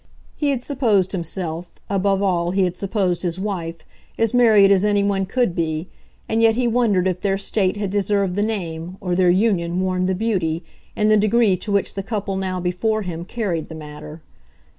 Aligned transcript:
He 0.35 0.49
had 0.49 0.63
supposed 0.63 1.11
himself, 1.11 1.69
above 1.87 2.23
all 2.23 2.49
he 2.49 2.63
had 2.63 2.75
supposed 2.75 3.21
his 3.21 3.39
wife, 3.39 3.85
as 4.17 4.33
married 4.33 4.71
as 4.71 4.83
anyone 4.83 5.27
could 5.27 5.53
be, 5.55 5.89
and 6.27 6.41
yet 6.41 6.55
he 6.55 6.65
wondered 6.67 7.07
if 7.07 7.21
their 7.21 7.37
state 7.37 7.77
had 7.77 7.91
deserved 7.91 8.33
the 8.33 8.41
name, 8.41 8.97
or 8.99 9.13
their 9.13 9.29
union 9.29 9.79
worn 9.79 10.07
the 10.07 10.15
beauty, 10.15 10.63
in 10.95 11.09
the 11.09 11.17
degree 11.17 11.55
to 11.57 11.71
which 11.71 11.93
the 11.93 12.01
couple 12.01 12.35
now 12.35 12.59
before 12.59 13.03
him 13.03 13.25
carried 13.25 13.69
the 13.69 13.75
matter. 13.75 14.23